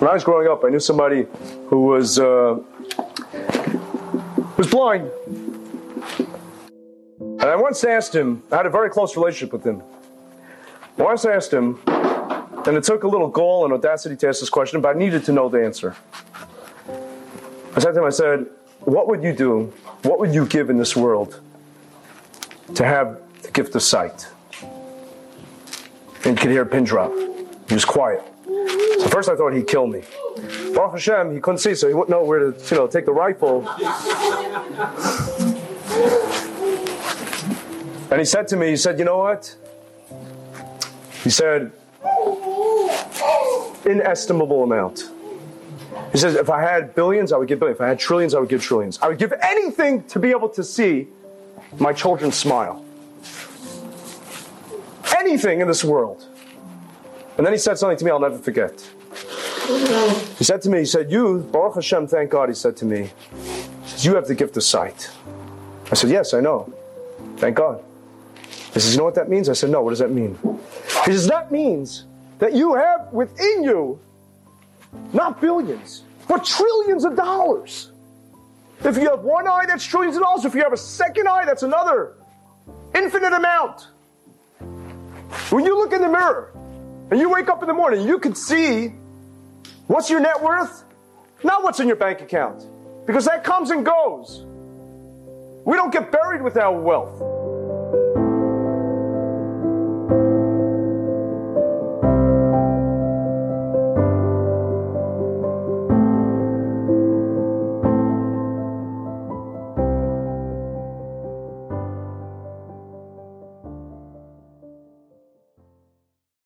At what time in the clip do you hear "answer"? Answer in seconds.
15.62-15.94